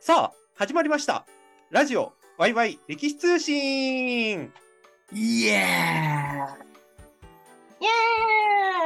[0.00, 1.26] さあ、始まりました。
[1.70, 4.52] ラジオ、ワイワイ歴史通信
[5.12, 5.56] イエイエ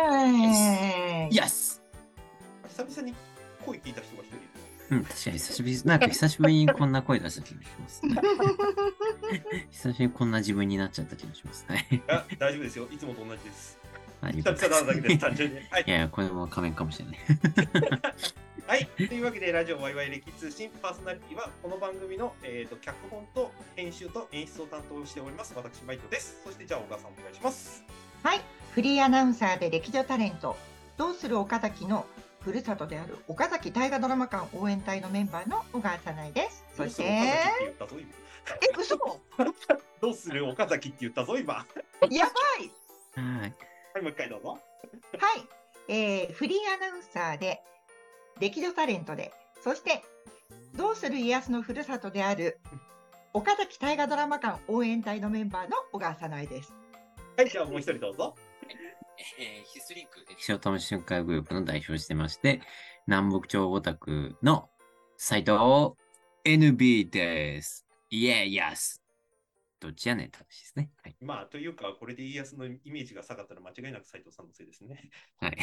[0.08, 1.82] ーイーイス
[2.66, 3.14] 久々に
[3.64, 4.46] 声聞いた人が一人いる。
[4.90, 8.02] うん、確かに久しぶり、なんか久しぶりにこんな声出した気がします。
[9.70, 11.66] 久しぶりにこんな自分になっちゃった気がします。
[11.68, 12.02] はい。
[12.08, 12.88] あ大丈夫ですよ。
[12.90, 13.78] いつもと同じです。
[14.22, 15.56] はい久々なだけです、単純に。
[15.70, 15.90] はいい。
[15.90, 17.16] やいや、これも仮面かもしれない。
[18.72, 18.86] はい。
[18.86, 26.40] というわけで、ラジオワイワイ歴史通信パーソナリティは、この番組の、えー、と脚本と編集と演出を担当しております、私、マイトです。
[26.42, 27.84] そして、じゃあ、小川さんお願いします。
[28.22, 30.56] はい、フリーアナウンサーで歴女タレント、
[30.96, 32.06] どうする岡崎の
[32.40, 36.64] ふるさとである岡崎大河ドラマ館応援隊のメンバーの小川さないです。
[36.74, 37.02] そして。
[37.02, 37.34] え、
[38.80, 38.96] 嘘
[40.00, 41.56] どうする岡崎って言ったぞ、今。
[41.56, 41.66] は
[42.08, 42.32] やば
[43.20, 43.54] いはい。
[43.98, 44.58] い、もう一回どうぞ。
[45.18, 45.46] はい、
[45.88, 47.60] えーフリーアナウンサーで
[48.42, 49.32] 歴女タレントで、
[49.62, 50.02] そして、
[50.76, 52.58] どうする家康のふるさとである
[53.32, 56.74] 岡崎大河ドラマ館応援隊のメンバーの小川さないです。
[57.36, 58.34] はい、じゃあ、もう一人どうぞ。
[59.38, 62.60] えー、ヒスリンク歴史を楽しむ会グループの代表をしてまして、
[63.06, 64.68] 南北朝オタクの
[65.16, 65.52] 斉藤
[66.44, 67.86] NB です。
[68.10, 69.00] イエーイヤス
[69.78, 70.90] どっちやねんって話ですね。
[71.04, 71.16] はい。
[71.20, 75.10] まあ、というか、これで家康のイメージが下がったら間違いなく斉藤さんのせいですね。
[75.38, 75.58] はい。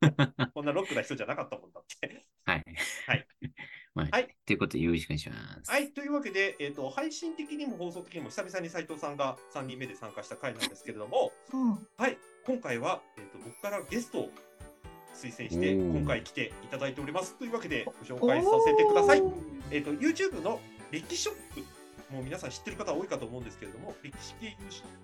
[0.54, 2.24] こんなロックな人じゃなかったもんだって。
[2.44, 2.64] はい。
[3.06, 3.26] はい。
[3.94, 5.70] まあ、はいということでよろしくお願いします。
[5.70, 14.30] はい、というわけで、えーと、配信的にも放送的にも久々に斉藤さんが3人目で参加した回なんですけれども、うん、はい、今回は、えーと僕からゲストを
[15.18, 17.34] 推薦して、今回来ていただいております。
[17.34, 19.22] というわけで、ご紹介させてください。
[19.70, 24.56] えーと、YouTube の歴史ショップ、もう皆さん知ってる方多いかと思うんですけれども、歴史系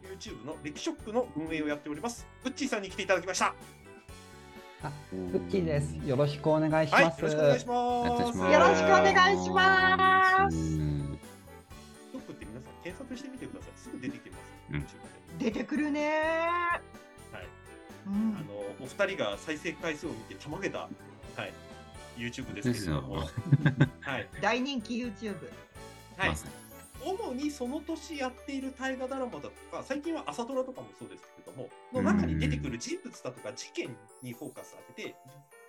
[0.08, 2.26] YouTube の歴史ショップの運営をやっております。
[2.44, 3.54] ウッチーさんに来ていただきました。
[4.84, 5.94] あ、ウッチーです。
[6.06, 7.22] よろしくお願いしはい、よます。
[7.22, 7.78] ろしくお願いします。
[7.78, 11.18] お願いしますよろしくお願いしますうん
[12.12, 13.70] ショップって皆さん検索してみてください。
[13.76, 14.42] すぐ出てきます。
[14.72, 15.38] うん。
[15.38, 16.10] 出てくるね
[17.32, 17.48] はい。
[18.06, 20.88] うんあのお二人が再生回数を見てたまげた、は
[21.38, 21.52] い、
[22.18, 23.16] YouTube ですけれども、
[24.00, 25.36] はい、 大人気 YouTube。
[26.18, 26.36] はい
[27.04, 35.14] 主にその年やっている大河ドラマだとか、最近は朝ドラとかもそうですけれども、の中に出てくる人物だとか事件にフォーカス当てて、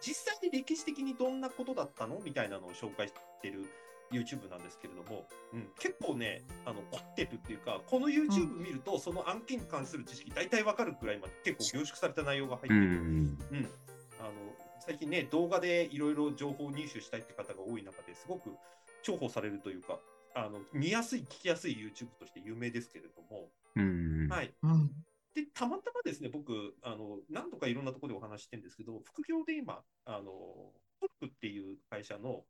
[0.01, 3.65] 実際に歴史的にどんなことだったのみたいなのを紹介している
[4.11, 12.85] YouTube なんですけれども、うん、結構ね、あの凝ってるっていうか、この YouTube 見ると、その案件に関する知識、大体わかるくらいまで結構凝縮された内容が入ってうる。
[12.85, 12.85] ん。
[12.85, 13.69] うん、
[14.19, 14.31] あの
[14.79, 18.51] 最近ね、動画でいろいろ情報を入手したいって方が多い中ですごく
[19.03, 19.99] 重宝されるというか、
[20.35, 24.27] あの見やすい、聞きやすい YouTube として有名ですけれども、うん。
[24.27, 24.91] はい、うん。
[25.33, 30.23] でたまたまですね、僕、あの何度かいろんなところでお話ししてるんですけど、副業で今、あの
[30.99, 32.43] トップっていう会社の、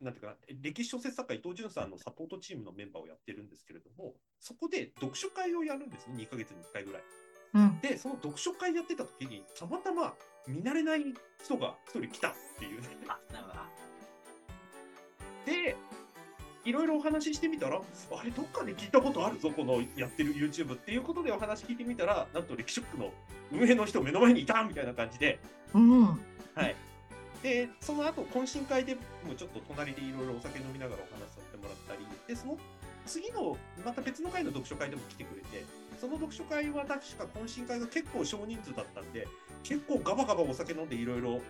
[0.00, 7.02] なんていうかな、歴史小説作家、伊藤潤さんのサポートチームのメンバーをやってるんですけれども、そこで読書会をやるんですね、2ヶ月に1回ぐらい。
[7.54, 7.80] うん。
[7.80, 10.14] で、その読書会やってた時に、たまたま
[10.46, 11.04] 見慣れない
[11.42, 12.80] 人が一人来たっていう。
[15.46, 15.76] で、
[16.66, 23.12] いろいろお話ししてみたら、あれ、どっかで聞いたことあるぞ、このやってる YouTube っていうことでお話聞いてみたら、なんと歴史ショックの
[23.52, 25.38] 運営の人目の前にいたみたいな感じで、
[25.72, 26.06] うん。
[26.06, 26.16] は
[26.64, 26.74] い。
[27.42, 32.58] で、その後、懇親会でもちょっと隣でいろいろお酒飲みながらお話しさせてもらったり、で、その
[33.06, 35.64] 次の、また別の会の読書会でも来てくれて、
[36.00, 39.28] その読書会は確か懇親会が結構少人数だったんで、
[39.62, 41.40] 結構ガバガバお酒飲んでいろいろ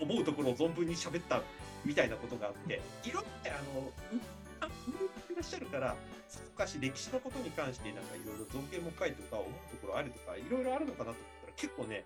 [0.00, 1.42] 思うところを存分に喋った
[1.84, 3.90] みたいなことがあって、いろってあの、
[4.66, 5.94] いらっしゃるから、
[6.28, 12.04] さぞかし歴史のことに関してなんかいろいろ造形も深いとか思うところあるとか、いろいろあるのかなと思ったら結構ね、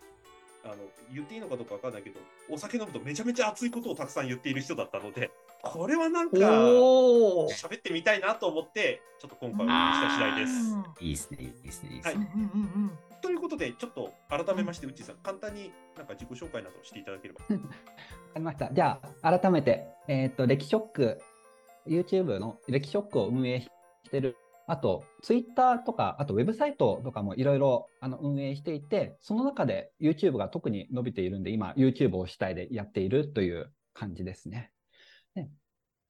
[0.65, 0.77] あの
[1.13, 5.31] 言っていいのかどうかわかんないけど、お酒飲むとめちゃめちゃ熱いことをたくさん言っている人だったので、
[5.63, 6.37] これはなんか。
[6.37, 10.53] 喋ってみたいなと思って、ちょっと今回お願いした次第です。
[11.01, 12.29] いいですね、いいですね、いいですはいね。
[13.23, 17.41] ということで、ちょっと改めまして、うっちーさん、簡単になんか自己紹介などしていただければ。
[17.51, 17.65] わか
[18.37, 18.73] りました。
[18.73, 21.23] じゃあ、改めて、えっ、と、歴史ショック、
[21.87, 23.69] YouTube の歴史ショックを運営し
[24.11, 24.37] てる、
[24.67, 34.71] あと、Twitter とか、あとウェブサイトとかもいろいろあの運営していて、その中で YouTube が特に伸びているんで、今、YouTube を主体でやっているという感じですね。
[35.35, 35.49] で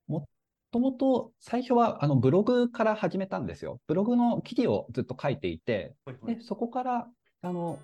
[0.09, 0.27] も
[0.73, 3.79] ともと最初はあのブログから始めたんですよ。
[3.87, 7.07] ブログの記事をずっと書いていて、はいはいで、そこから、
[7.43, 7.79] あの、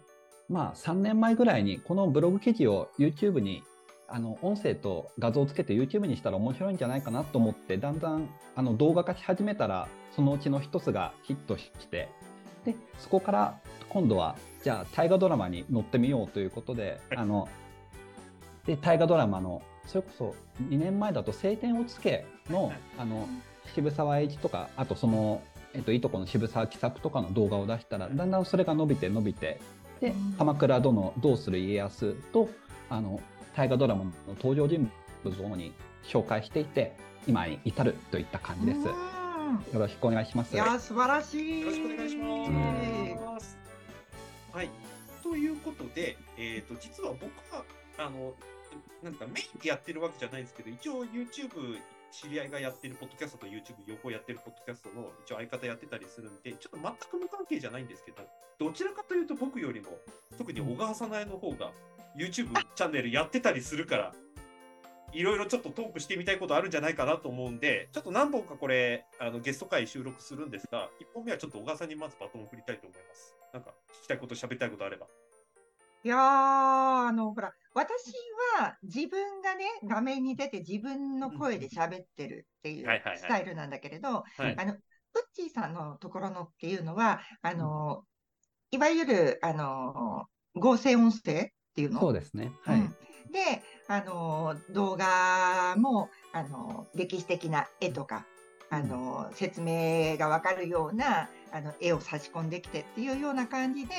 [0.49, 3.63] まあ、3年前ぐらいに、このブログ記事を YouTube に、
[4.09, 12.09] あの、音声と画像をつけて YouTube にしたら面白いんじゃないかなと思って、だんだん、あの、動画化し始めたら、そのうちの一つがヒットして、
[12.65, 17.49] で、そこから、今度は、じゃあ、大河ドラマに乗ってみようということで、あの、
[18.67, 20.35] で、大河ドラマのそれこそ
[20.69, 23.27] 2年前だと「晴天をつけの」あの
[23.75, 25.43] 渋沢栄一とかあとその、
[25.75, 29.61] えっと、いとこの渋沢喜作とかの動画を出したらだんだんそれが伸びて伸びて
[30.01, 32.49] でうん「鎌倉殿どうする家康と」
[32.91, 33.21] あの
[33.59, 34.89] 大河ドラマの登場人
[35.25, 35.73] 物を主に
[36.05, 36.93] 紹介していて
[37.27, 38.87] 今に至るといった感じです。
[38.87, 38.95] よ
[39.73, 40.55] うんろしくお願いします。
[40.55, 41.61] いや素晴らしい。
[41.63, 43.59] よろしくお願いします。
[44.53, 44.71] はい。
[45.25, 47.65] ということで、えっ、と、実は僕は、
[47.99, 48.33] あの、
[49.03, 51.81] なんかメインでやってるわけじゃないんですけど、一応 YouTube、
[52.13, 58.23] 知り合いがやってるポッドキャストと YouTube 両方やってるポッドキャストの一応相方やってたりするんで、ちょっと全く無関係じゃないんですけど、
[58.61, 59.99] どちらかというと僕よりも、
[60.39, 61.73] 特に小川さなえの方が
[62.17, 64.13] YouTube チャンネルやってたりするから、
[65.13, 73.35] いろいろちょっとトークしてみたいことあるんじゃないかなと思うんで、ちょっと何本かこれ、あのゲスト会収録するんですが、1本目はちょっと小川さんにまずバトンを送りたいと思います。
[73.53, 73.71] なんか
[74.01, 75.07] 聞きたいこと、喋りたいことあれば。
[76.05, 78.13] いやー、あの、ほら、私
[78.59, 84.79] は自分がね、画面に出て自分の声で喋ってるっていうスタイルなんだけれど、はいあの、ウッ
[85.35, 88.05] チーさんのところのっていうのは、あの、
[88.71, 92.01] いわゆる、あの、合成音声っていうの？
[92.01, 92.53] そうですね。
[92.63, 92.81] はい。
[92.81, 92.97] うん
[93.31, 98.25] で、あの、動画も、あの、歴史的な絵とか、
[98.71, 103.95] あの、説明がわかるような、あの、絵を差し込んできてっていうような感じで、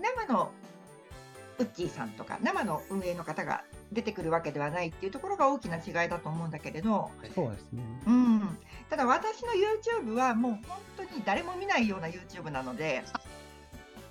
[0.00, 0.50] 生の
[1.58, 7.82] ウッチーさんとか、生の運営の方が出てくるわけではないっていうところが大きな違いだと思うんだけれど、そうですね。
[8.06, 8.58] うん。
[8.88, 13.04] ただ私の YouTube はもう本当に誰も見ないような YouTube なので、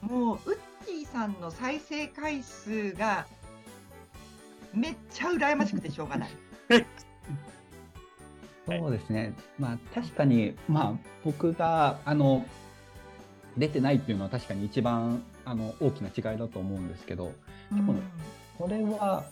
[0.09, 3.25] もうウッチーさんの再生回数が
[4.73, 6.29] めっちゃ羨ましくてしょうがない。
[8.65, 9.33] そうですね。
[9.59, 12.45] まあ確かに、まあ僕があの
[13.57, 17.33] 出てないっていうのは確かに一番あの大きな違いだと思うんですけど、
[17.71, 18.01] うん
[18.57, 19.25] これは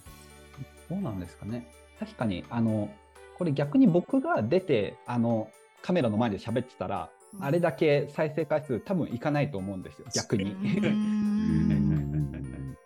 [0.89, 1.67] どうなんですかね。
[1.99, 2.89] 確かにあの
[3.37, 5.49] これ逆に僕が出てあの
[5.81, 7.09] カメラの前で喋ってたら、
[7.39, 10.05] あれだけ再生回数多分いかないと思うんですよ。
[10.13, 10.55] 逆に。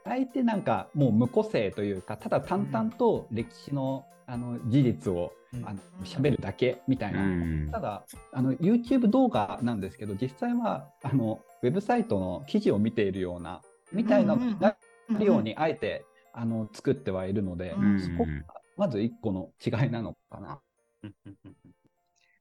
[0.04, 5.34] あえてなんかもう無個性というかただ淡々と歴史のあの事実を
[5.64, 7.70] あの喋るだけみたいな、うん。
[7.72, 13.62] ただあの YouTube 動画なんですけど実際はあのウェブサイトの記事を見ているような
[13.92, 14.76] みたいなな
[15.10, 18.00] るようにあえてあの作ってはいるので、うん。
[18.00, 18.32] そこが
[18.78, 20.60] まず一個の違いなのかな。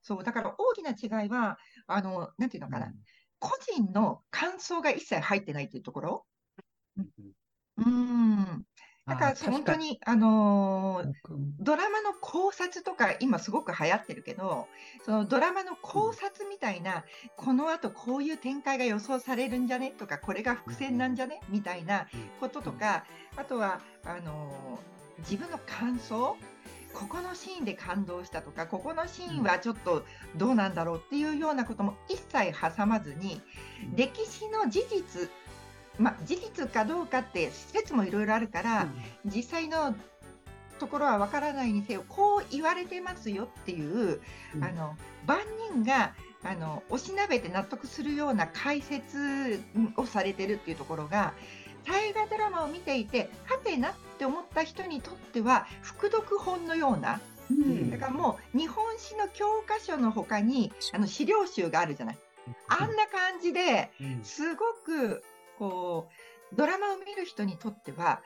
[0.05, 2.93] そう、だから大きな違いは、あの、なんていうのかな、
[3.39, 6.27] 個人の感想が一切入ってないっていうところ。
[7.79, 8.67] うん。
[9.07, 11.13] だから本当に、あのー
[11.59, 14.69] ドラマの考察とか今すごく流行ってるけど、
[15.05, 17.05] そのドラマの考察みたいな、
[17.37, 22.09] この後こういう展開が予想されるんじゃねとか、これが伏線なんじゃねみたいな
[22.41, 23.07] こととか、
[23.37, 26.37] あとは、あのー自分の感想
[26.95, 30.05] ここのシーンで感動したとか、ここのシーンはちょっと
[30.37, 33.43] どうなんだろうっていうようなことも一切挟まずに、
[33.95, 35.31] 歴史の事実、
[35.99, 38.89] まあ、事実かどうかって説もいろいろあるから、
[39.27, 39.95] 実際の
[40.79, 44.21] ところはわからないにせよこう言われてますよっていう、
[44.55, 44.65] うん。
[44.65, 44.97] あの
[45.27, 45.39] 万
[45.73, 49.63] 人があのおしなべて納得するような解説
[49.97, 51.33] をされてるっていうところが
[51.87, 57.21] 大河ドラマを見ていてはてなって思った人にとっては副読本のような
[57.51, 57.91] うん。
[57.91, 62.19] だからもう日本史の教科書の他にあの資料集があるじゃない。
[62.69, 63.91] あんな感じで
[64.23, 65.23] すごく
[65.59, 66.09] こ
[66.53, 68.21] うドラマを見る人にとっては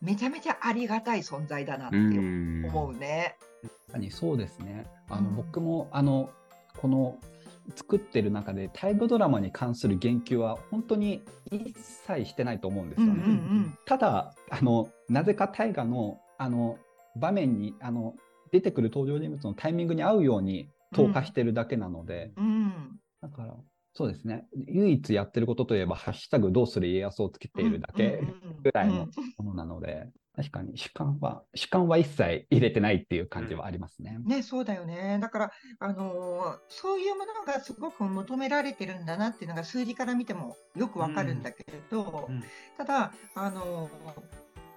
[0.00, 2.64] めちゃめちゃありがたい存在だなってうん。
[2.66, 3.36] 思うね。
[3.62, 4.86] 確かにそうですね。
[5.08, 5.36] あの、うん。
[5.36, 6.30] 僕もあの
[6.78, 7.18] この
[7.74, 13.12] 作ってる中で大河ドラマに関する言及は本当に一切してないと思うんですよね。
[13.14, 13.78] うんうんうん。
[13.86, 16.78] ただあのなぜか大河のあの
[17.16, 18.14] 場面にあの
[18.50, 22.72] 出てくる登場人物のタイミングに合うように投下してるだけなので、うん。
[23.20, 23.54] だから
[23.94, 24.46] そうですね。
[24.66, 28.22] 唯一やってることといえば「ハッシュタグどうする家康」をつけているだけ
[28.62, 29.06] ぐらいの
[29.38, 30.08] ものなので、
[30.42, 34.18] 確かに主観は主観は一切入れてないっていう感じはありますね。
[34.24, 35.18] ね、そうだよね。
[35.20, 42.42] だから、あのーそういうものがすごく求められてるんだなっていうのが数字から見てもよくわかるんだけれど、うん。
[42.76, 43.90] ただ、あのー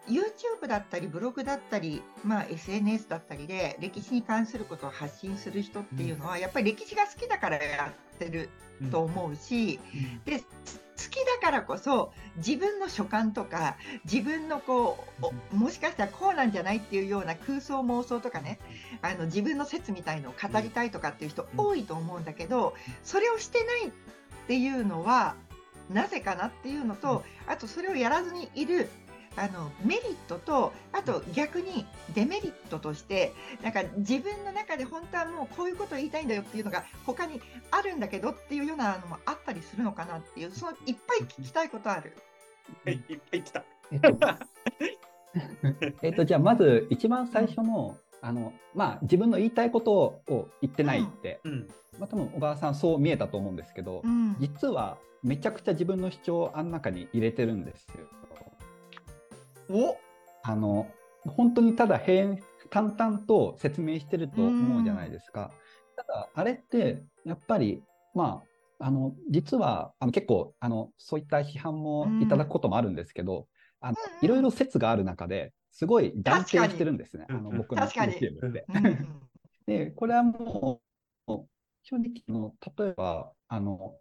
[0.07, 8.49] YouTube だったりブログだったり、まあ、SNS だったりで歴史に関することを発信する人っていうのは、やっぱり歴史が好きだからやってる
[8.91, 9.79] と思うし、
[10.25, 18.59] でつ好きだからこそ自分の所感とか自分のこうおもしかしたらこうなんじゃないっていうような空想妄想とかね
[19.01, 23.91] あの自分の説みたいのを語りたいとかっていう人多いと思うんだけどそれをしてないっ
[24.47, 25.35] ていうのは
[25.93, 28.89] なぜかなっていうのとあとそれをやらずにいる
[29.37, 42.13] あのメリットとあと逆にデメリットとしてなんか自分の中で本当はもうこういうことを言いたいんだよっていうのが他にあるんだけどっていうようなのもあったりするのかなっていうそのいっぱい聞きたいことある。
[42.83, 43.63] はい、いっぱい来た。
[43.91, 44.09] えっと
[46.01, 51.67] えっと、じゃあまず一番最初の、あの、まあ、自分の言いたいことを言ってないって、うん。
[51.99, 58.05] まあ、多分小川さんそう見えたと思うんですけど、うん実はめちゃくちゃ自分の主張をあん中に入れてるんですよ。
[59.69, 59.97] お
[60.43, 60.87] あの、
[61.25, 62.35] 本当にただ平
[62.69, 65.51] 淡々と説明してると思うじゃないですか。
[65.95, 67.81] ただ、あれって、やっぱり、
[68.13, 68.43] ま
[68.79, 73.47] あ、あの、実は、あの結構、あの、そういった批判もいただくこともあるんですけど、
[73.79, 77.25] あのうんいろいろ説がある中で、すごい断定してるんですね。
[77.29, 78.13] あの僕の確かに。
[78.13, 78.65] YouTube って。
[78.67, 79.21] うん。
[79.67, 80.81] で、これはも
[81.27, 81.31] う、
[81.83, 83.95] 正直の、例えば、あの、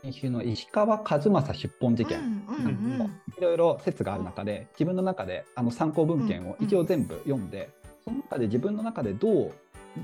[0.00, 2.42] 先週の石川和正出本事件、
[3.38, 7.68] いろいろ説がある中で、自分の中であの参考文献を一応全部読んで、
[8.04, 9.52] その中で自分の中でどう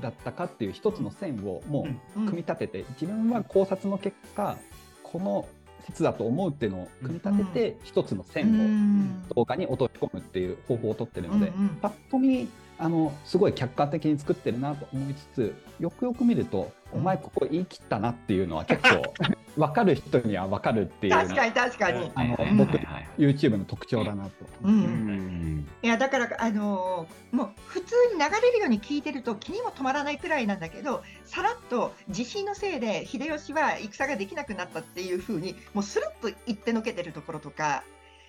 [0.01, 4.57] だったかっていう一つの線をもううん組み立てて、自分は考察の結果、
[5.01, 5.47] この
[5.85, 9.27] 説だと思うっていうのを組み立てて、一つのう線をん。
[9.35, 11.69] 動画に落とし込むっていう方法をとってるので、うんうん。
[11.81, 12.47] パッと見
[12.79, 19.13] あのすごい客観的に作ってるなと思いつつよくよく見ると、うんお前ここ言い切ったなっていうのは結構
[19.57, 22.11] 分かる人には分かるっていうの確かに確かに。
[22.15, 22.77] あのはいはい僕
[23.17, 24.31] YouTube の特徴だなと。
[24.63, 37.83] ううんんいやだから、あのーもう普通に流れるように聞いてると気にも止まらないくらいなんだけどさらっと地震のせいで秀吉は戦ができなくなったっていうふうにもうスルッと言ってのけてるところとか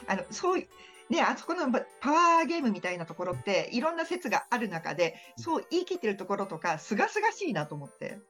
[0.06, 0.66] あのそうい
[1.10, 8.20] ね、あそこのパパワーゲームみたいなところっていろんな説がある中でそう言い切ってるところとかすがすがしいなと思って。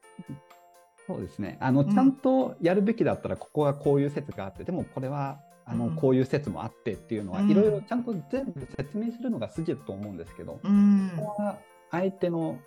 [1.07, 1.59] そうですね。
[1.61, 1.93] あのうん。
[1.93, 5.97] ちゃんとやるべきだったらここはこういう説があってでもこれはあのうん。
[5.97, 7.51] こういう説もあってっていうのはうん。
[7.51, 11.13] いろいろちゃんと全部説明するのが筋だと思うんですけど、うん。
[11.17, 11.59] ここは
[11.91, 12.59] 相手の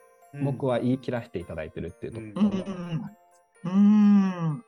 [0.44, 2.64] 僕は言い切らせていただいてるっていうところ
[3.66, 4.64] うん。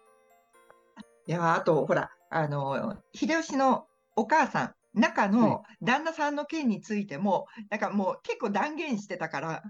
[1.28, 3.86] いやあとほらあの秀吉の
[4.16, 9.64] お母さん中の旦那さんの件についても、なんかもう結構断言してたから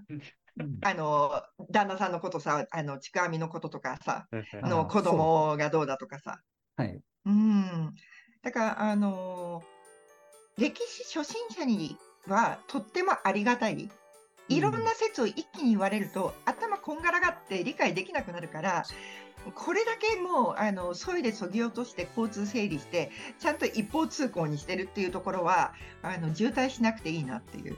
[0.58, 0.78] うん。
[0.82, 4.26] あの旦那さんのことさあのちくわみのこととかさ
[4.62, 6.40] あの子供がどうだとかさ。
[6.76, 6.98] はい。
[7.26, 7.94] うん。
[8.42, 9.62] だからあの
[10.56, 13.90] 歴史初心者にはとってもありがたい。
[14.48, 18.84] いろんな説を一気に言われると、頭こんがらがって理解できなくなるから、
[19.54, 25.72] これだけもうあの急いでそぎ落として交通整理して、ちゃんと一方通行にしてるっていうところは、
[26.02, 27.76] あの渋滞しなくていいなっていう。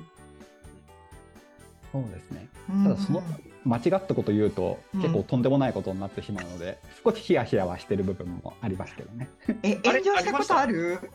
[1.93, 2.49] そうですね。
[2.71, 3.23] うんただその
[3.65, 9.29] 間違ったこと言うと、うん結構とんでもないことになってしまうので、少しヒヤヒヤはしてる部分もありますけどね。
[9.63, 11.11] え、 炎上したことある？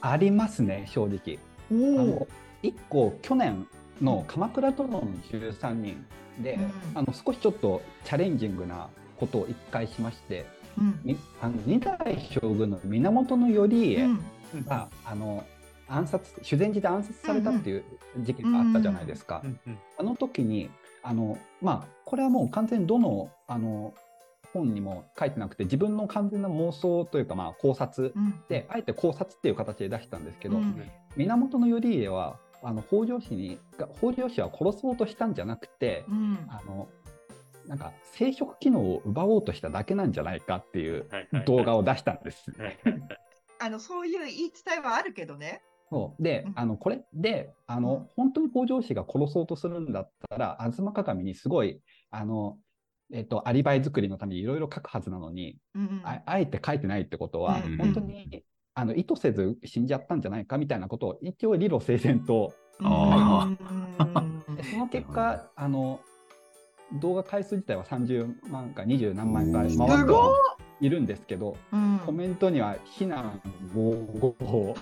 [0.00, 1.38] ありますね、正直。
[1.70, 2.26] あおの
[2.62, 3.66] 一個去年
[4.00, 6.06] の鎌倉殿の13人
[6.40, 8.88] で、うんあの少しちょっとチャレンジングな
[9.20, 10.46] ことを一回しまして、
[10.78, 11.00] うん。
[11.04, 11.96] みあの二代
[12.30, 14.64] 将軍の源頼家うん。
[14.66, 15.44] が、あの
[15.86, 17.84] 暗殺修善寺で暗殺されたっていう
[18.18, 19.42] 事件があったじゃないですか。
[19.98, 20.70] あの時に
[21.02, 23.94] あの、まあ、これはもう完全にどのあの
[24.52, 28.34] 本にも書いてなくて自分の完全な妄想というか、まあ、考察うん。
[28.48, 30.90] であえて考察っていう形で出したんですけど、うん。
[31.16, 36.38] 源頼家はあの北条氏にが北条氏は殺そうとしたんじゃなくて、うん。
[36.48, 36.88] あの
[37.70, 41.08] なんか生殖機能を奪おうとしただけなんじゃないかっていう
[41.46, 42.52] 動画を出したんです。
[43.62, 45.62] あのそういう言い伝えはあるけどね。
[45.88, 46.22] そう。
[46.22, 46.52] でうん。
[46.56, 48.08] あのこれであの、うん。
[48.16, 52.58] 本当に北条氏が殺そうとするんだったら吾妻鏡にすごいあの、
[53.12, 58.42] えっとアリバイ作りのためにいろいろ書くはずなのに、うんああえて書いてないってことは、うん本当に
[58.74, 64.56] あの意図せず死んじゃったんじゃないかみたいなことを一応理路整然とあうん。
[64.56, 66.00] でその結果あの
[66.94, 72.00] 動画回数自体は30万か20何万回回っていはいるんですけどうん。
[72.04, 73.40] コメントには非難
[73.74, 74.74] 合々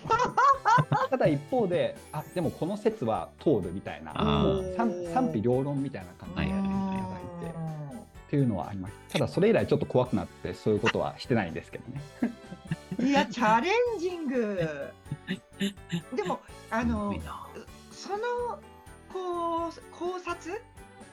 [1.10, 4.12] ただ一方で あでもこの説は通るみたいな。
[4.76, 7.58] 賛賛否両論みたいな感じではいただいて。
[8.28, 12.02] っていうのはありましたただそれ以来ちょっと怖くなってそういうことはしてないんですけどね。
[13.00, 14.68] いや、チャレンジング。
[16.14, 17.14] でも、あの
[17.90, 18.58] その
[19.12, 20.60] こう考察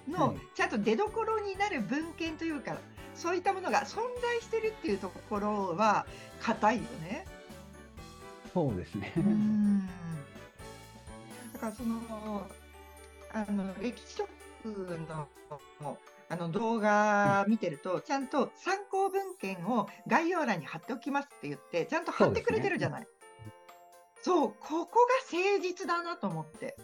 [0.07, 2.77] のはいちゃんと出どころになる文献というか、
[3.15, 6.05] そういったものが存在してるっていうところは
[6.41, 7.25] 硬いよね。
[8.53, 9.85] そうですねうん
[11.53, 12.47] だからその
[13.33, 14.27] あの歴史書
[14.65, 15.27] の
[16.29, 23.07] あの動画見てると、ちゃんと参考文献を概要欄に貼っておきますって言って、ちゃんと貼ってくれてるじゃない。
[24.23, 26.77] そう、ここが誠実だなと思って。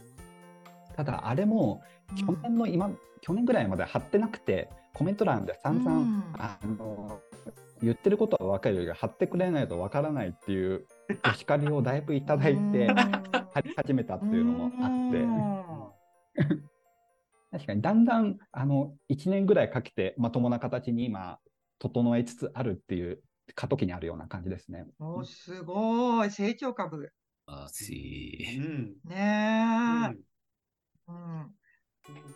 [0.95, 1.81] ただ、あれも
[2.15, 7.21] 去年の今、去年ぐらいまで貼ってなくて、コメント欄で散々、うんあの
[7.83, 10.85] 言ってることは分かるけど、貼ってくれないと分からないっていう
[11.27, 12.87] お叱りをだいぶいただいて、
[13.53, 15.11] 貼り始めたっていうのもあっ
[16.35, 16.51] て。
[17.51, 21.37] 確かにだんだんあの1年ぐらいかけてまともな形に今
[21.79, 23.21] 整えつつあるっていう
[23.55, 24.85] 過渡期にあるような感じですね。
[24.99, 27.11] おすごい、成長株。
[27.47, 28.59] あうし。
[28.59, 29.09] ん。
[29.09, 30.11] ねえ。
[30.11, 30.30] うん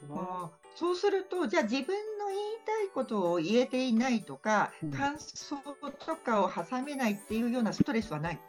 [0.10, 0.18] うん。
[0.18, 4.92] あーそうすると、じゃあ自分の言いたいことを言えていないとか、うん。
[4.92, 5.58] 感想
[6.06, 8.40] とかを挟めないっていうようなストレスはない？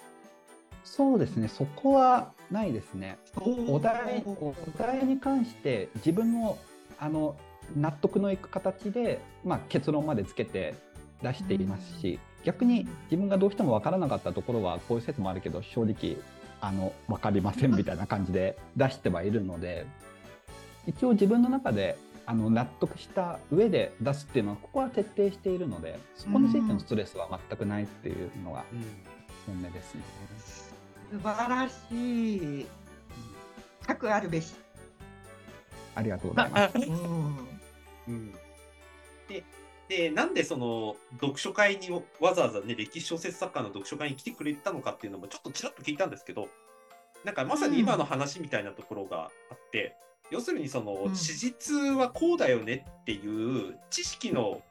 [0.85, 3.18] そうですね、そこはないですね。
[3.40, 6.59] おお題お題に関して自分の
[6.99, 7.37] あの
[7.76, 10.75] 納得のいく形で、まあ、結論までつけて
[11.23, 16.16] 出していますし、逆に自分がどうしても分からなかったところはこういう説もあるけど正直
[16.61, 19.87] あの分かりませんみたいな感じで出してはいるので
[20.87, 28.64] 一応自分の中であの納得した上で出すっていうのはここは徹底しているのでそこについてのストレスは全くないっていうのが
[29.47, 30.02] 本音ですね。
[31.12, 32.66] 素晴らしい。
[33.87, 34.55] 核あるべし。
[35.95, 36.78] ありがとうございます。
[36.78, 37.49] うん
[38.09, 38.35] うん
[39.28, 39.45] で
[39.88, 41.90] で、なんでその読書会に
[42.21, 46.49] わざわざね、歴史小説作家の読書会に来てくれたのかっていうのもちょっとちらっと聞いたんですけど、
[47.25, 49.95] なんかまさに今の話みたいなところがあって、
[50.30, 51.16] 要するにそのうん。
[51.16, 54.62] 史実はこうだよねっていう知識の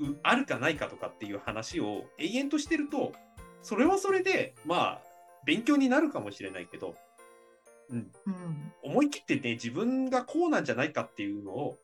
[0.00, 3.12] うあるかないかとかっていう話を永遠としてると、
[3.62, 5.00] それはそれで、まあ、
[5.44, 6.94] 勉強になるかもしれないけど、
[7.88, 8.72] うん、うん。
[8.82, 11.78] 思い切ってね、自分がこうなんじゃないかっていうのを、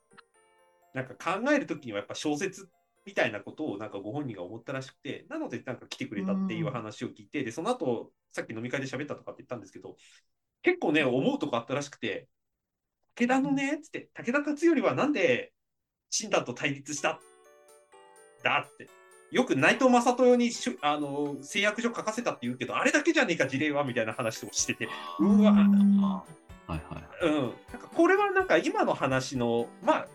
[0.95, 2.69] なんか考えるときにはやっぱ小説
[3.07, 9.97] みたいなことをなんかご本人が思ったらしくて、なのでなんか来てくれたっていう話を聞いて、で、その後、さっき飲み会で喋ったとかって言ったんですけど、
[10.63, 12.29] 結構ね、思うとこあったらしくて、
[13.15, 15.53] 武田のね、つって、武田勝頼はなんで
[16.11, 17.21] 親鸞と対立した
[18.43, 18.89] だって。
[19.31, 26.25] よく内藤正豊にしゅあの製薬所書かせたって言うけど、あれだけじゃねえか、事例はみたいな話をしてて、うわ、は
[26.69, 27.27] いはい。
[27.27, 27.35] うん、
[27.73, 30.07] なんかこれはなんか今の話の、ま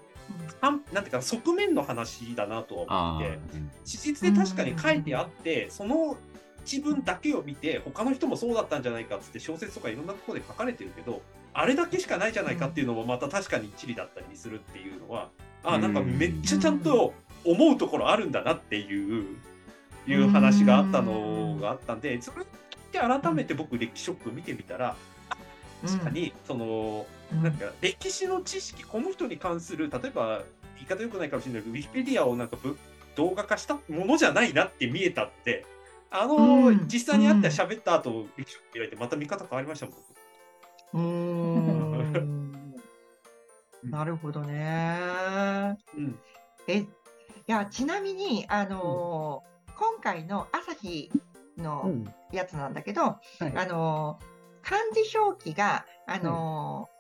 [0.62, 3.39] あ、なんていうか、側面の話だなとは思って、
[3.86, 6.15] 史実で確かに書いてあって、その
[6.63, 11.24] 一文だけを見て、他の人もそうだったんじゃないかっつって、小説とかいろんなところで書かれてるけど、
[11.58, 15.30] あれだけしかないじゃないかっていうのも、また確かに一理だったりするっていうのは、
[15.63, 19.26] あなんかめっちゃちゃんと思うところあるんだなっていう、
[20.08, 22.46] いう話があったのがあったんで、それ
[22.91, 24.96] で改めて僕、歴史ショック見てみたら、
[25.84, 27.41] 確かに、その、うん。
[27.41, 30.43] なんか歴史の知識、この人に関する、例えば
[30.76, 32.78] 言い方良くないかもしれないけど、ウィキペディアをなんかぶ
[33.15, 35.65] 動画化したものじゃないなって見えたって、
[36.12, 36.88] あの、うん。
[36.88, 39.96] 実際に会って喋った後、歴史を開いて、また見方変わりましたもん。
[40.93, 42.76] うーん。
[43.84, 45.78] なるほどね。
[45.95, 46.19] うん。
[46.67, 46.88] え、い
[47.45, 49.47] や、ちなみに、あのー
[49.80, 51.12] 今回の朝日
[51.58, 52.13] うのん。
[52.32, 53.54] やつなんだけど、はい。
[53.56, 54.26] あのー
[54.63, 56.97] 漢字表記が、あのー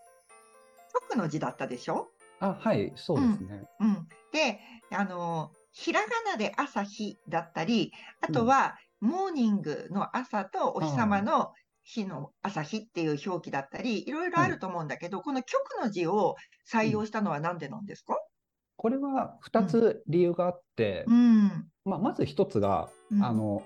[1.15, 2.09] 直の字だったでしょ？
[2.39, 3.63] あはい、そうですね。
[3.79, 4.07] うん。
[4.31, 4.59] で、
[4.91, 11.53] あのーひらがなで朝日だったり、あとは、モーニングの朝とお日様の
[11.87, 16.35] 日の朝日っていう表記だったり、いろいろあると思うんだけど、この極の字を
[16.69, 18.17] 採用したのはなんでなんですか？
[18.75, 21.67] これは2つ理由があって、うん。
[21.85, 23.23] まあ、まず1つが、うん。
[23.23, 23.63] あの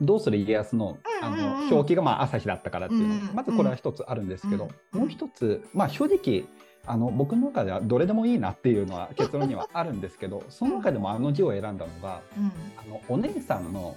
[0.00, 1.68] どうする家康のあうんうんうん。
[1.70, 6.44] の表記がまあ朝日だったからっていうの、うんうんまずこれは1つあるんですけど、うんもう1つ、まあ、正直
[6.86, 12.52] あの僕の中ではどれでもいいなっていうのは結論にはあるんですけどその中でもあの字を選んだのがうん。
[12.76, 13.96] あのお姉さんの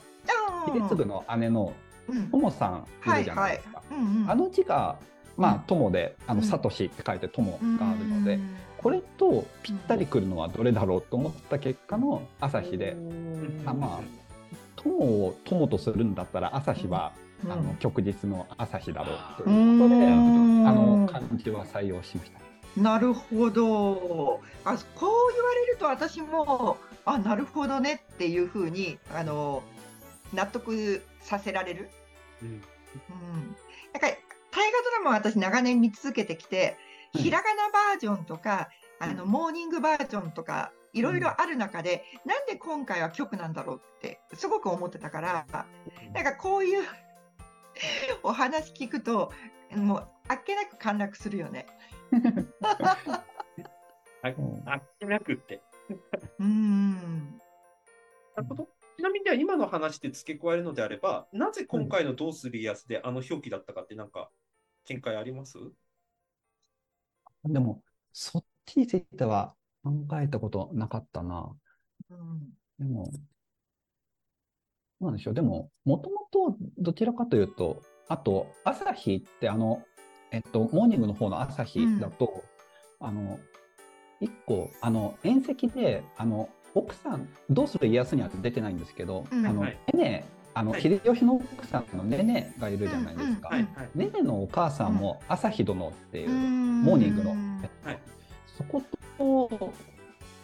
[0.68, 1.87] 秀次の姉のうん
[2.32, 3.82] ともさんいるじゃないですか。
[4.28, 4.98] あの字が、
[5.36, 6.46] まあうん、友で、あの、うん。
[6.46, 8.56] サトシって書いて友があるので、うん。
[8.78, 12.96] これとぴったりくるのはどれだろうと思った結果の朝日で、
[13.66, 14.00] あまあ
[14.76, 17.52] 友を友とするんだったら朝日は、うん。
[17.52, 20.68] あの極日の朝日だろうとういうことで、ん。
[20.68, 22.48] あの漢字は採用しました。
[22.82, 24.40] なるほど。
[24.64, 29.64] あ、こう言われると私も、あ、なるほどねっていうふうに、あの、
[30.34, 31.90] 納得させられる？
[32.42, 32.54] うんうん。
[32.54, 32.62] なん
[34.02, 34.08] か、
[34.52, 45.48] 大河ドラマは私長年見続けてきて、うんひらがなバージョンとか、あの、モーニングバージョンとか、いろいろある中で、なんで今回は曲なんだろうって、すごく思ってたから、
[46.14, 46.84] なんかこういう
[48.24, 49.32] お話聞くと、
[49.74, 51.66] もう、あっけなく陥落するよね。
[54.22, 55.64] あっけなくって。
[56.40, 57.38] うん。
[57.38, 57.40] な
[58.38, 58.68] るほど。
[58.98, 64.32] ちなみに今の話で付け加えるのであれば、なぜ今回のどうする家康であの表記だったかってなんか
[64.86, 65.60] 見解あります？
[67.46, 71.56] でも、そっちについては考えたことなかったな。
[72.10, 72.40] うん
[72.80, 73.12] でも、
[75.00, 75.34] なんでしょう。
[75.36, 79.84] でも、もともとどちらかというと、あと、朝日ってあの、
[80.32, 82.44] えっと、モーニングの方の朝日だと、
[83.00, 83.40] あの、
[84.20, 89.46] 一個、あの、宴席で、あの、奥さん、どうする家康には出てないんですけど、うん。
[89.46, 89.78] あの、はい。
[89.94, 90.82] ねね、あの、はい。
[90.82, 93.50] 秀吉の奥さんのねねがいるじゃないですか。
[93.50, 93.68] うんはい。
[93.76, 93.90] はい。
[93.96, 97.32] ねねのお母さんも朝日殿っていう、モモーニングの、
[97.84, 98.00] はい。
[98.58, 98.82] そこ
[99.18, 99.74] と、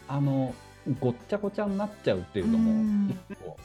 [0.08, 0.54] あの、
[1.00, 3.08] ごっちゃごちゃになっちゃうっていうのうん。
[3.08, 3.58] も、一個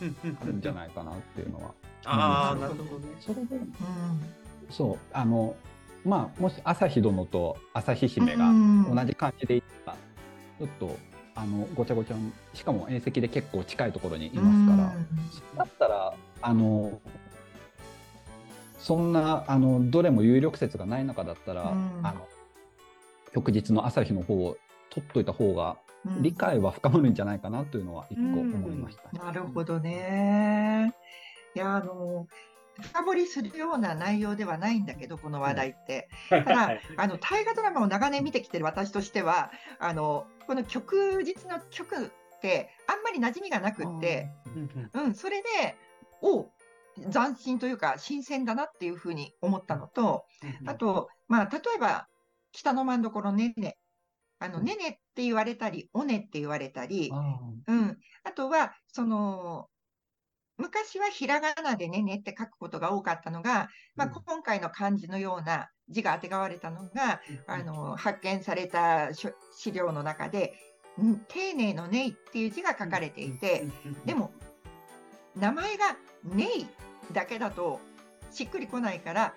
[0.43, 1.75] あるんじゃないかなっていうのは。
[2.05, 3.07] ああ、うんなるほどね。
[3.21, 3.71] それで、うん。
[4.71, 5.57] そう、あの、
[6.05, 8.95] まあ、もし朝日殿と朝日姫がうん。
[8.95, 9.97] 同じ感じでいったら、
[10.59, 10.97] ちょっと、
[11.39, 14.83] あの、ごちゃごちゃに、しかも宴席で結構近いところにいますか
[15.57, 17.01] ら、だったら、あの、
[18.81, 22.01] そんな、あの、どれも有力説がない中だったら、うん。
[22.03, 22.27] あの、
[23.35, 24.57] 翌日の朝日の方を
[24.91, 26.23] 取っといた方が、うん。
[26.23, 29.25] 理解は深まるんじゃないかなというのは一個思いました。
[29.25, 30.93] なるほどね。
[31.55, 32.27] いや、あの、
[32.81, 36.09] 深掘りするような内容ではないんだけど、この話題って。
[36.31, 44.31] たただ、あの大河ドラマを長年見てきてる私としては、あのこの曲実の曲ってあんまり馴染みがなくって、
[44.95, 45.77] うん、それで、
[46.23, 46.47] お
[47.13, 50.25] 斬新というか新鮮だなっていうふうに思ったのと、
[50.67, 52.09] あと、まあ、例えば
[52.53, 53.77] 北の真所ねね、
[54.39, 54.65] あのうん。
[54.65, 59.69] ねねって言われたり、おねって言われたり、あうん、あとはその
[60.59, 64.23] 昔はひらがなでねねって書くことが多かったのが、まあ、うん。
[64.25, 70.55] 今回の漢字のような字があてがわれたのが、あの発見された書資料の中で、
[71.01, 73.67] ん丁寧のねいっていう字が書かれていて、
[74.05, 74.33] でも
[75.37, 76.67] 名前がねい
[77.13, 77.81] だけだと
[78.31, 79.35] しっくりこないから、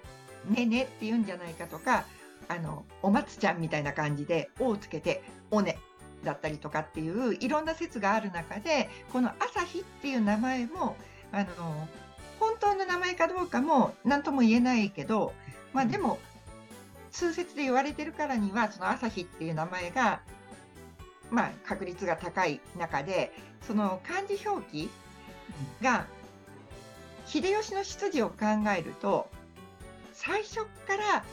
[0.50, 2.06] ねねって言うんじゃないかとか、
[2.48, 5.78] あのお松ちゃんみたいな感じで「お」をつけて「おね」
[6.24, 10.96] だったりとかっていういろんな説がある中でこの朝日っていう名前も
[11.32, 11.88] あの
[12.39, 15.34] 本当の名前かどうかも何とも言えないけど、
[15.74, 16.20] まあ、でも
[17.12, 20.22] 通説で言われてるからにはその朝日っていう名前が、
[21.30, 23.32] まあ、確率が高い中で
[23.67, 24.89] その漢字表記
[25.82, 26.06] が
[27.26, 28.36] 秀吉の出自を考
[28.78, 29.30] えると
[30.13, 31.24] 最初から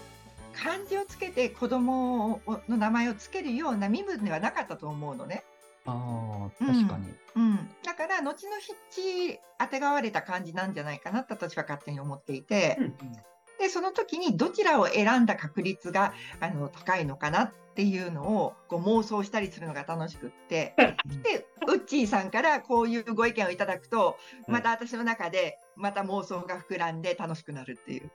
[0.53, 5.45] 漢字をつけて子供の名前をつけるような身分ではなかったと思うのね。
[5.91, 7.15] あ確かに。
[7.37, 12.79] うん、だから後の筆致あてがわれた感じなんじゃないかなと私は勝手に思っていて、
[13.59, 20.75] でその時にどちらを選んだ確率があの高いのかなっていうのをこう妄想したりするのが楽しくって。
[21.23, 24.55] でウッチーさんからこういうご意見をいただくとうん。
[24.55, 28.11] また私の中でまた妄想が膨らんで楽しくなるっていう。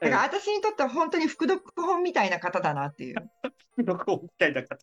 [0.00, 3.30] だから私にとっては本当に副読本みたいな方だなっていう。
[3.78, 4.78] 録音みたいな方。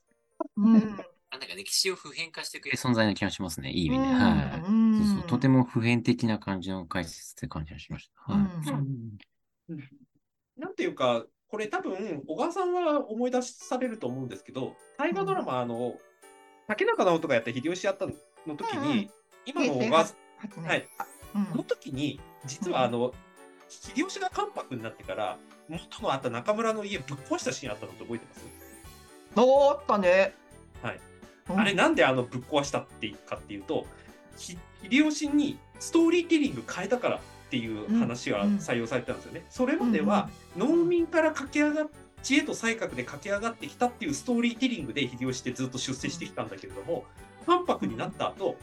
[0.57, 0.97] うん
[1.31, 3.69] あなんか歴史を普遍化してくれる存在な気がしますね。
[3.71, 4.03] いい意味で。
[4.03, 4.59] うんはい。
[4.67, 8.33] うんそうそうとても普遍的な感じの解説って感じがしました。
[10.57, 15.97] なんていうか、これ多分、小川さんは思い出されると思うんですけど、大河ドラマ、あの、
[16.67, 18.13] 竹中直人がやった秀吉やったの
[18.55, 19.11] 時うんうんに、
[19.45, 23.13] 今の小川さん、初はいあうんこの時に、実はあの、
[23.67, 25.37] 秀吉が関白になってから、
[25.67, 28.45] 元のあった中村の家ぶっ壊したシーンあったのって覚えてます、
[29.35, 30.33] おーっとね。
[30.81, 31.08] はいうん。
[31.55, 33.85] あれなんであのぶっ壊したっていうかっていうと、
[34.37, 39.45] ひ秀吉にストーリーテリング変えたからっていう話が採用されてたんですよね。
[39.49, 41.89] それまでは、農民から駆け上がっ
[42.21, 47.05] 知恵と才覚で駆け上がってきたっていうストーリーテリングで秀吉ってずっと出世してきたんだけれども、
[47.45, 48.55] 関白になった後、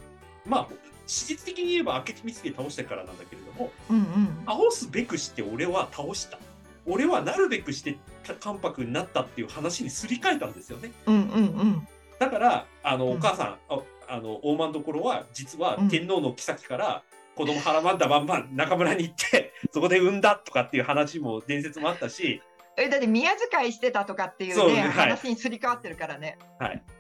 [0.47, 0.69] まあ、
[1.07, 4.45] 史実的に言えば明智光秀倒してからなんだけれども、うんうん。
[4.47, 6.39] 倒すべくして俺は倒した。
[6.87, 7.97] 俺はなるべくして
[8.41, 10.93] 関白になったっていう話にすり替えたんですよね。
[11.07, 11.89] うんうんうん。
[12.19, 13.17] だから、あの、うん。
[13.17, 17.03] お母さん、ああの、大満所は、実はうん天皇の妃から、
[17.35, 22.41] 子供はらまんだまんまん中村に行って、 そこで産んだとかっていう話も、伝説もあったし、
[22.79, 24.81] え、だって宮遣いしてたとかっていうね、そうはい。
[24.83, 26.39] 話にすり替わってるからね。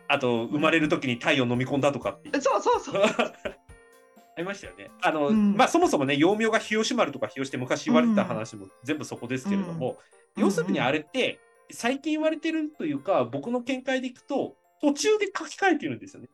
[0.08, 2.40] あと、生まれる時に体を飲み込んだとかっていう。
[2.40, 3.02] そうそうそう。
[3.04, 4.90] ありましたよね。
[5.02, 5.54] あの、うん。
[5.54, 9.98] まあ、そもそもね、幼名が日吉丸とか日吉って昔言われてた話も全部そこですけれども、
[10.36, 10.42] うん。
[10.44, 16.28] 要するにあれって、最近言われてるというか、僕の見解でいくと、途中で書き換えてるんですよね。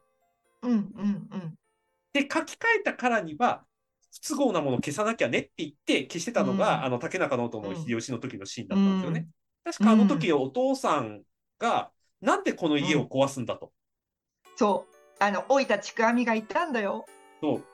[0.63, 1.55] うんうんうん。
[2.13, 3.65] で、書き換えたからには、
[4.13, 9.29] 不都合なものを消さなきゃねって言って消してたのが、うんあの竹中直人のうん秀吉の時のシーンだったんですよね。
[9.65, 11.23] 確かあの時お父さん
[11.59, 13.73] が、なんでこの家を壊すんだと。
[14.57, 14.95] そう。
[15.19, 17.07] あの、老いたちくわみがいたんだよ。
[17.41, 17.65] そう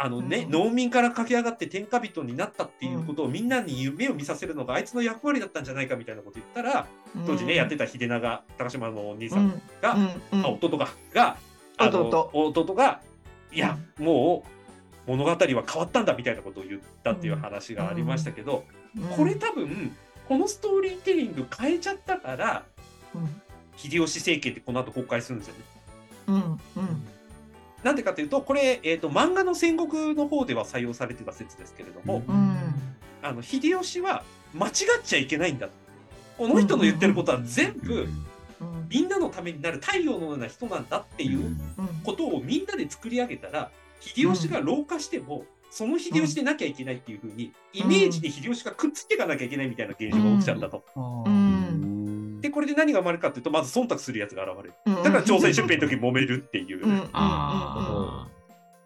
[0.00, 0.50] あのね、うん。
[0.50, 6.86] 農民から駆け上がって天下人になったっていうことをみんなに夢を見させるのがあいつの役割だったんじゃないかみたいなこと言ったら、
[7.26, 9.96] 当時ね、やってた秀長高島のお兄さんが、
[10.32, 10.44] うん。
[10.44, 11.36] あ弟がが
[11.76, 12.30] あの弟。
[12.32, 13.00] 弟が
[13.52, 14.44] いや、も
[15.06, 18.64] う物語は変わったんだみたいなことを言ったっていう話がありましたけど、
[19.16, 19.96] これ多分
[20.28, 22.64] このストーリーテリング変えちゃったから
[23.14, 23.42] うん。
[23.76, 25.60] 秀吉政権ってこの後崩壊するんですよね。
[26.28, 26.34] うん。
[26.34, 26.38] う
[26.86, 27.17] ん
[27.82, 32.56] なんでかというとこれ、えー、と漫画の戦国の方では採用されてた説ですけれども、うん。
[33.22, 34.22] あの秀吉は
[34.54, 34.72] 間違っ
[35.04, 35.68] ちゃいけないんだ
[36.36, 38.08] この人の言ってることは全部
[38.60, 38.86] うん。
[38.88, 41.58] みんなのためになる太陽のような人なんだっていううん。
[42.02, 50.84] ことをみんなで作り上げたら秀吉が老化しても、その秀吉でなきゃいけないっていうふうにイメージで秀吉がくっつけていかなきゃいけないみたいな現象が起きちゃったと。
[50.96, 51.57] ううん
[52.40, 54.74] でこれで何が生まれるかっていうとまず忖度するやつが現れる。
[54.86, 56.82] うんだから朝鮮出兵の時揉めるっていう。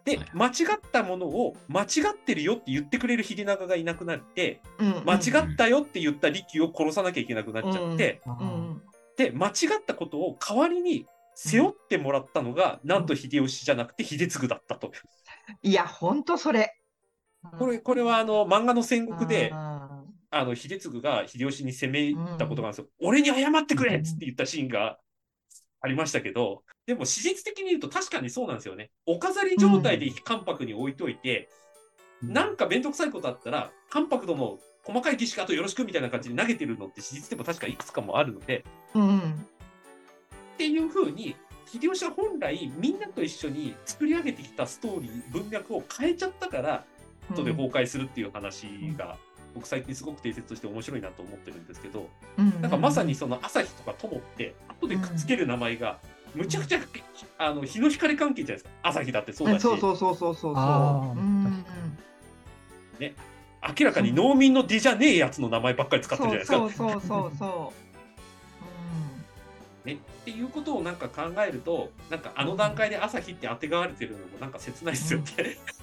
[0.05, 8.81] で間違ったものを間違ってるよって言ってくれる秀長がいなくなってうん間違ったよって言った利休を殺さなきゃいけなくなっちゃって、うん
[9.15, 14.91] で間違ったことを代わりに背負ってもらったのが、なんと秀吉じゃなくて秀次だったと。
[15.61, 16.75] いや本当それ。
[17.59, 19.51] これこれはあの漫画の戦国で
[20.33, 22.87] ああの秀次が秀吉に攻めたことがあるんですよ。
[23.01, 24.97] 俺に謝ってくれっつって言ったシーンが
[25.81, 28.89] ありましたけど、でも史実的に言うと確かにそうなんですよね。
[29.05, 31.49] お飾り状態で関白に置いといて、
[32.21, 39.19] なんか面倒くさいことあったら、関白殿の細かい儀式あとよろしくみたいな感じで投げてるのって史実でも確かいくつかもあるので、ーうん
[40.53, 46.85] っていうふうに、秀吉は本来みんなと一緒に作り上げてきたストーリー、文脈を変えちゃったから、
[47.31, 48.67] 後で崩壊するっていう話
[48.97, 49.17] が、
[49.53, 55.99] 僕最近すごく定説として面白いなと思ってるんですけど、うんなんかまさにその朝日とか友って、後でくっつける名前が、
[56.35, 56.79] むちゃくちゃ、
[57.37, 58.89] あの日の光関係じゃないですか。
[58.89, 60.53] 朝日だってそうだし、そうそうそうそうそうそう。
[60.55, 61.65] あーうん
[63.79, 66.87] 明らかに農民の出じゃねえやつの名前ばっかり使ってるじゃないですか。
[66.87, 67.73] そうそうそうそ
[69.85, 75.25] うね、っていうことをなんか考えると、なんかあの段階で朝日って当てがわれてるのもなんか切ないですよね。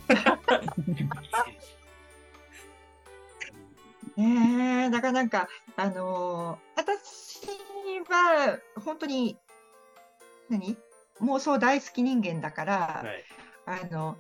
[4.21, 7.41] えだからなんかあのー私
[8.09, 9.39] は本当に
[10.49, 10.77] 何？
[11.23, 13.25] 妄想大好き人間だから、はい。
[13.67, 14.17] あの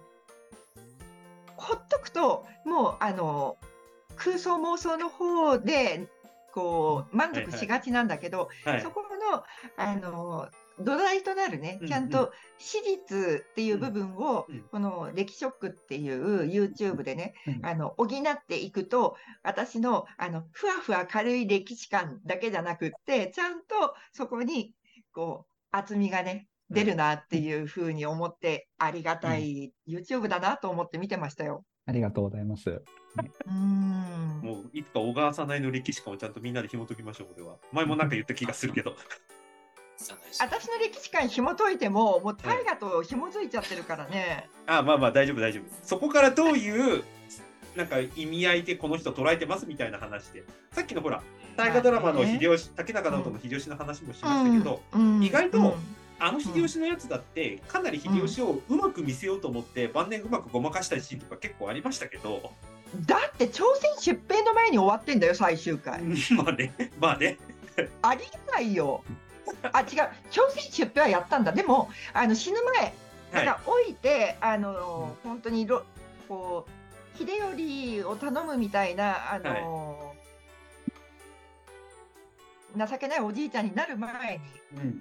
[1.56, 3.56] ほっとくともうあの
[4.16, 6.08] 空想妄想の方で
[6.52, 8.80] こう満足しがちなんだけど、はい。
[8.80, 9.44] そこの
[9.76, 10.48] あの
[10.84, 24.74] 土台となるねうんちゃんと史実っていう部分を、うんうんこの「歴ショック」っていう YouTube でね、うんあの補っていくと私のあのふわふわ軽い歴史観だけじゃなくってちゃんとそこに
[25.12, 31.64] こう厚みがね出るなっていうふうに思ってありがたい YouTube だなと思って見てましたよ。
[31.86, 32.70] ありがとうございます。
[32.70, 37.56] うーんもういつか小川さないの歴史観をちゃんとみんなで紐解きましょう、これは。
[37.72, 38.94] 前もなんか言った気がするけど。
[40.38, 44.48] 私の歴史観紐解いてももう大河と紐づいちゃってるからね。
[44.66, 45.64] あまあまあ大丈夫大丈夫。
[45.82, 47.04] そこからどういう
[47.76, 50.44] なんか意味合いでこの人捉えてますみたいな話で。
[50.72, 51.22] さっきのほら、
[51.56, 55.72] 大河ドラマの秀吉、竹中直人の秀吉の話もしましたけど、うん意外とうん
[56.22, 62.52] あの秀吉のやつだって、かなり秀吉をうまく見せようと思って、晩年うまくごまかしたシーンとか結構ありましたけど、
[63.06, 66.02] だって朝鮮出兵の前に終わってんだよ最終回。
[66.36, 67.38] まあね、まあね。
[68.02, 69.02] ありえないよ。
[69.72, 69.86] あ違う。
[70.30, 71.52] 朝鮮出兵はやったんだ。
[71.52, 72.92] でもあの死ぬ前
[73.32, 73.46] だはい。
[73.46, 75.82] から置いて、あの本当にろ
[76.28, 76.66] こ
[77.14, 80.14] う秀頼を頼むみたいなあの、
[82.76, 84.44] 情けないおじいちゃんになる前に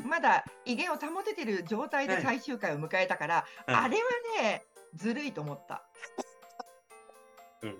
[0.03, 0.09] うん。
[0.09, 2.23] まだ威厳を保ててる状態ではい。
[2.23, 3.75] 最終回を迎えたから、はい。
[3.75, 4.03] あれは
[4.41, 4.63] ね
[4.95, 5.83] ずるいと思った。
[7.61, 7.77] うん。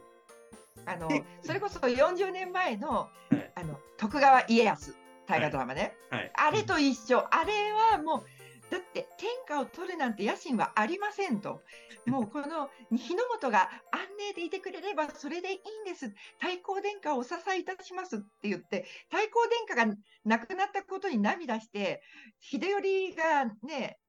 [0.86, 3.36] あのでそれこそ40年前の,、い。
[3.56, 4.96] あの徳川家康
[5.30, 6.32] 大河ドラマね、はい。
[6.34, 11.62] あれと一緒、あれはもう、だって天下を取るなんて野心はありませんと。
[12.08, 16.10] もうこの日の本が安寧でいてくれればそれでいいんです。
[16.40, 19.30] 太閤殿下をお支えいたしますって言って、太閤
[19.68, 22.02] 殿下が亡くなったことに涙して、
[22.40, 24.00] 秀頼がね、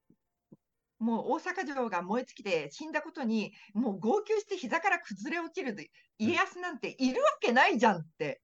[0.97, 5.75] もう大阪城が燃え尽きて死んだことに、もう号泣して膝から崩れ落ちる
[6.17, 8.41] 家康なんているわけないじゃんって。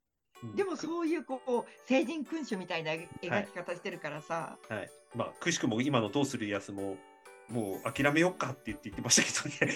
[0.55, 4.89] でもそういうこう聖人君主みたいな描き方してるからさ、はい。
[5.15, 6.97] まあ、くしくも今のどうするやつも、
[7.49, 9.73] もう諦めよっかって言って言ってましたけどね。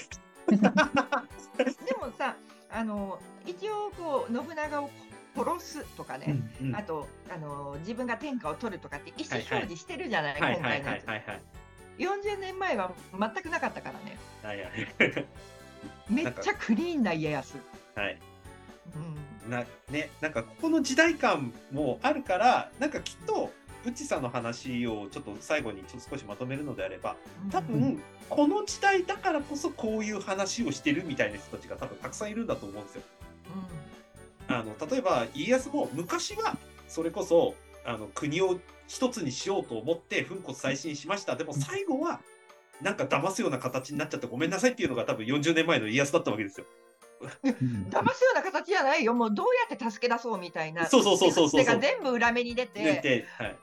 [0.48, 2.36] でもさ
[2.70, 4.90] あの一応こう信長を
[5.36, 11.42] 殺すとかね、うんあとあの自分が天下を取るとかって意思表示してるじゃない、はいはい今回のやつはいはいはい。
[12.00, 14.18] 40年前は全くなかったからね。
[14.44, 15.26] はいはい。
[16.10, 17.58] めっちゃクリーンな家康。
[17.96, 18.18] はい。
[18.96, 23.52] うんなね、なんかここの時代感もあるから、なんかきっと、
[23.84, 27.16] うちさんの話をちょっと最後にちょっと少しまとめるのであれば、
[27.52, 33.02] 多う分、この時代だからこそこういう話をしてるみたいな人たちが多分たくさんいるんだと思うんですよ。
[34.48, 42.20] あの例えば家康も昔はそれこそあの国を一つにしようと思って粉骨再進しましたでも最後は
[42.82, 46.66] なんか騙すような形になっちゃってごめんなさいっていうのが多分40年前の家康だったわけですよ。
[47.22, 49.14] うん騙すような形じゃないよ。
[49.14, 50.86] もうどうやって助け出そうみたいな。
[50.86, 52.82] そうそうそうそうそう手が全部裏目に出て。
[52.82, 53.58] でではいはい、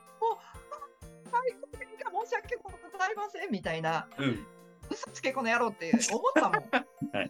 [1.71, 4.07] 国民が申し訳ございませんみたいな。
[4.17, 4.45] うん
[4.89, 6.63] 嘘つけこの野郎って思ったもん。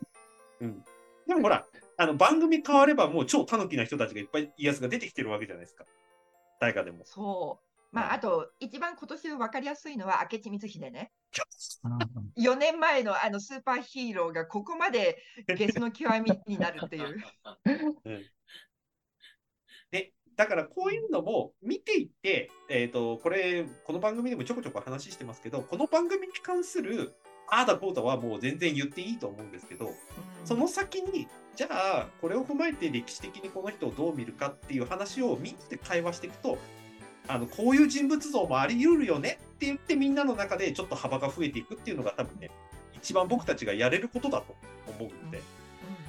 [0.62, 0.86] うん、
[1.28, 1.66] でもほら
[1.98, 5.86] あの番組変わればもう超タヌキな人たちがいっぱい家康が出てきてるわけじゃないですか
[6.60, 7.06] 大河でも。
[7.06, 7.69] そう。
[7.92, 11.12] まあ、あと、一番今年分かりやすいのは明智光秀ね。
[11.84, 11.98] あ
[12.38, 17.18] 4年前のあのスーパーヒーローがここまでゲスの極みになるっていう。
[18.06, 18.26] うん
[19.92, 27.14] でだからこういうのも見ていって、えー、とこれこの番組でもちょこちょこ話してますけどこの番組に関する
[27.48, 29.92] ああだこうだはもう全然言っていいと思うんですけど
[30.46, 36.58] その先にじゃあこれを踏まえて歴史的にこの人をどう見るかっていう話をみんなで会話していくと
[37.30, 42.50] あのこういう人物像もあり得るよねって言ってみんなの中でちょっと幅が増えていくっていうのが多分ね
[42.96, 44.56] 一番僕たちがやれることだと
[44.88, 45.42] 思うんで。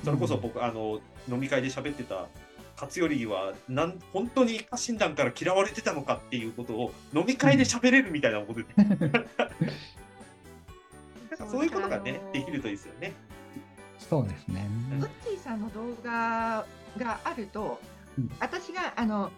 [0.04, 2.26] それこそ僕、あの飲み会で喋ってた
[2.80, 8.66] 勝頼はなん本当に家臣団から嫌われてたのかっていうことを飲み会で喋れるみたいなことで、
[11.50, 13.12] そういうことがね、できるといいですよね。
[13.98, 14.66] そうですね。
[14.98, 16.64] ウッチーさんの動画
[16.96, 17.78] があると、
[18.18, 19.30] うん私があの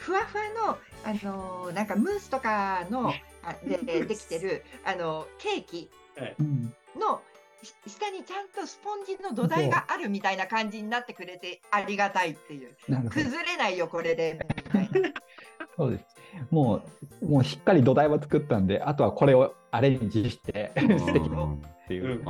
[0.00, 5.90] ふわふわのあのなんかムースとかのあででできてるあのケーキ
[6.38, 7.20] うんの
[7.62, 12.74] し下にちゃんとスポンジの土台があるみたいな感じになってくれてありがたいっていう。
[13.10, 15.10] 崩れないよこれでみたいな。
[15.76, 16.04] そうです。
[16.50, 16.82] も
[17.22, 22.22] う、もうしっかり土台は作ったんで、あとはこれをアレンジして、素敵だっていう。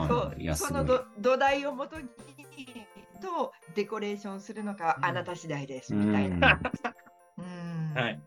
[0.56, 2.08] そそのど土台をもとに
[3.20, 6.60] どうデコレーションするのかあなた次第ですみたいな。
[7.40, 8.20] うんはい。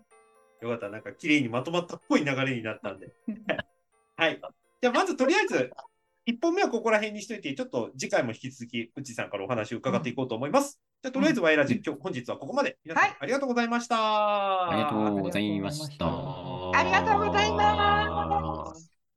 [0.62, 3.14] よかった、なんか綺麗にまとまったっぽい流れになったんで。
[4.16, 4.42] はい。
[4.82, 5.72] じゃあ、まずとりあえず、
[6.26, 10.80] 1本目はここら辺にしといて、ちょっと次回も引き続き、うちさんからお話を伺っていこうと思います。
[11.02, 12.78] じゃあ、とりあえず、ワイラジ、今日、本日はここまで。
[12.86, 14.70] 皆さん、はいありがとうございました。
[14.70, 16.06] ありがとうございました。
[16.06, 18.93] あありがとうございます。